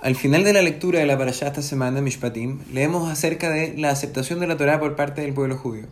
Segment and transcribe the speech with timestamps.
[0.00, 3.90] Al final de la lectura de la Parashá esta semana, Mishpatim, leemos acerca de la
[3.90, 5.86] aceptación de la Torá por parte del pueblo judío.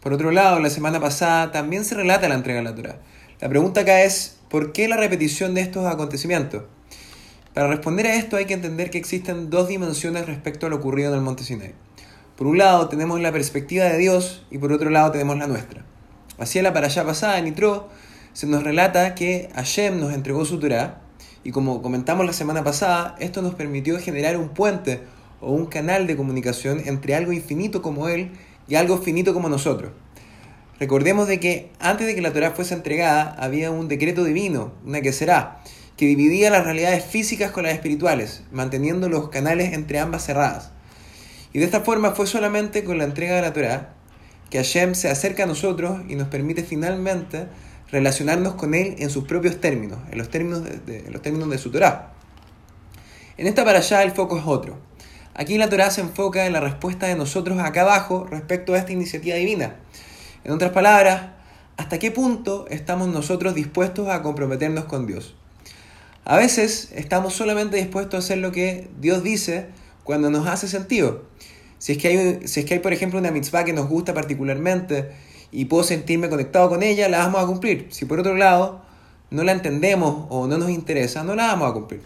[0.00, 3.00] Por otro lado, la semana pasada también se relata la entrega de la Torá.
[3.40, 6.62] La pregunta acá es, ¿por qué la repetición de estos acontecimientos?
[7.52, 11.08] Para responder a esto hay que entender que existen dos dimensiones respecto a lo ocurrido
[11.08, 11.74] en el monte Sinai.
[12.36, 15.84] Por un lado tenemos la perspectiva de Dios y por otro lado tenemos la nuestra.
[16.38, 17.88] Así en la Parashá pasada, en Nitro,
[18.34, 21.00] se nos relata que Hashem nos entregó su Torá
[21.44, 25.00] y como comentamos la semana pasada, esto nos permitió generar un puente
[25.40, 28.32] o un canal de comunicación entre algo infinito como Él
[28.68, 29.92] y algo finito como nosotros.
[30.78, 35.00] Recordemos de que antes de que la Torah fuese entregada había un decreto divino, una
[35.00, 35.60] que será,
[35.96, 40.70] que dividía las realidades físicas con las espirituales, manteniendo los canales entre ambas cerradas.
[41.52, 43.94] Y de esta forma fue solamente con la entrega de la Torah
[44.48, 47.46] que Hashem se acerca a nosotros y nos permite finalmente
[47.92, 51.70] relacionarnos con Él en sus propios términos, en los términos de, los términos de su
[51.70, 52.14] Torah.
[53.36, 54.78] En esta para allá el foco es otro.
[55.34, 58.92] Aquí la Torah se enfoca en la respuesta de nosotros acá abajo respecto a esta
[58.92, 59.76] iniciativa divina.
[60.44, 61.30] En otras palabras,
[61.76, 65.34] ¿hasta qué punto estamos nosotros dispuestos a comprometernos con Dios?
[66.24, 69.66] A veces estamos solamente dispuestos a hacer lo que Dios dice
[70.04, 71.24] cuando nos hace sentido.
[71.78, 74.14] Si es que hay, si es que hay por ejemplo, una mitzvah que nos gusta
[74.14, 75.10] particularmente
[75.52, 77.86] y puedo sentirme conectado con ella, la vamos a cumplir.
[77.90, 78.80] Si por otro lado
[79.30, 82.02] no la entendemos o no nos interesa, no la vamos a cumplir.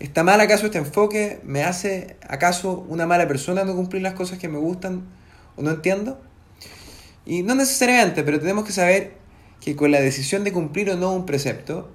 [0.00, 1.40] ¿Está mal acaso este enfoque?
[1.44, 5.04] ¿Me hace acaso una mala persona no cumplir las cosas que me gustan
[5.56, 6.20] o no entiendo?
[7.24, 9.14] Y no necesariamente, pero tenemos que saber
[9.60, 11.88] que con la decisión de cumplir o no un precepto,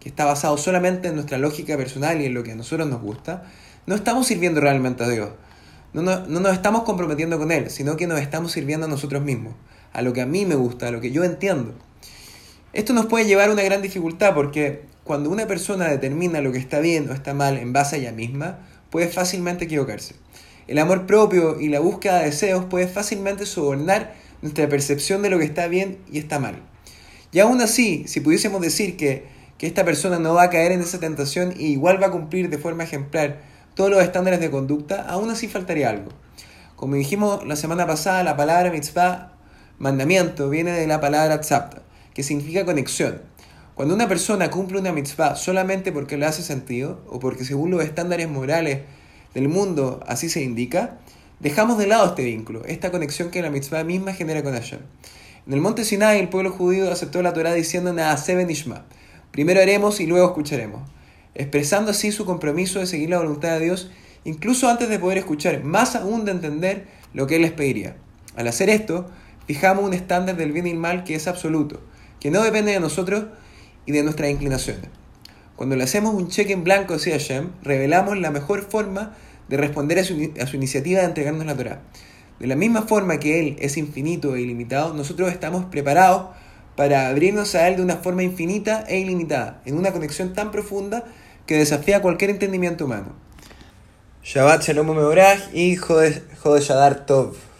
[0.00, 3.00] que está basado solamente en nuestra lógica personal y en lo que a nosotros nos
[3.00, 3.44] gusta,
[3.86, 5.30] no estamos sirviendo realmente a Dios.
[5.92, 9.22] No, no, no nos estamos comprometiendo con Él, sino que nos estamos sirviendo a nosotros
[9.22, 9.54] mismos
[9.92, 11.74] a lo que a mí me gusta, a lo que yo entiendo.
[12.72, 16.58] Esto nos puede llevar a una gran dificultad porque cuando una persona determina lo que
[16.58, 20.14] está bien o está mal en base a ella misma, puede fácilmente equivocarse.
[20.68, 25.38] El amor propio y la búsqueda de deseos puede fácilmente sobornar nuestra percepción de lo
[25.38, 26.62] que está bien y está mal.
[27.32, 29.26] Y aún así, si pudiésemos decir que,
[29.58, 32.48] que esta persona no va a caer en esa tentación y igual va a cumplir
[32.48, 33.40] de forma ejemplar
[33.74, 36.10] todos los estándares de conducta, aún así faltaría algo.
[36.76, 39.31] Como dijimos la semana pasada, la palabra mitzvah
[39.78, 41.82] Mandamiento viene de la palabra tzapta,
[42.14, 43.22] que significa conexión.
[43.74, 47.82] Cuando una persona cumple una mitzvah solamente porque le hace sentido, o porque según los
[47.82, 48.80] estándares morales
[49.34, 50.98] del mundo así se indica,
[51.40, 54.80] dejamos de lado este vínculo, esta conexión que la mitzvah misma genera con Hashem.
[55.46, 58.84] En el monte Sinai el pueblo judío aceptó la Torah diciendo Naaseben Ishma,
[59.32, 60.82] primero haremos y luego escucharemos,
[61.34, 63.90] expresando así su compromiso de seguir la voluntad de Dios,
[64.24, 67.96] incluso antes de poder escuchar, más aún de entender lo que Él les pediría.
[68.36, 69.10] Al hacer esto,
[69.46, 71.80] fijamos un estándar del bien y el mal que es absoluto,
[72.20, 73.26] que no depende de nosotros
[73.86, 74.88] y de nuestras inclinaciones.
[75.56, 79.14] Cuando le hacemos un cheque en blanco hacia Hashem, revelamos la mejor forma
[79.48, 81.82] de responder a su, iniciativa de entregarnos la Torah.
[82.40, 86.28] De la misma forma que Él es infinito e ilimitado, nosotros estamos preparados
[86.74, 91.04] para abrirnos a Él de una forma infinita e ilimitada, en una conexión tan profunda
[91.46, 93.14] que desafía cualquier entendimiento humano.
[94.24, 96.22] Shabbat Shalom Meorach y Jode
[96.60, 97.51] Shadar Tov.